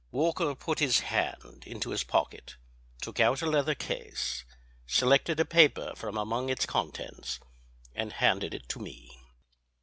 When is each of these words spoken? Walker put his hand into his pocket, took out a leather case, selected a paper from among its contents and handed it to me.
Walker 0.09 0.55
put 0.55 0.79
his 0.79 1.01
hand 1.01 1.63
into 1.67 1.91
his 1.91 2.03
pocket, 2.03 2.55
took 3.03 3.19
out 3.19 3.43
a 3.43 3.45
leather 3.45 3.75
case, 3.75 4.43
selected 4.87 5.39
a 5.39 5.45
paper 5.45 5.93
from 5.95 6.17
among 6.17 6.49
its 6.49 6.65
contents 6.65 7.39
and 7.93 8.13
handed 8.13 8.55
it 8.55 8.67
to 8.69 8.79
me. 8.79 9.21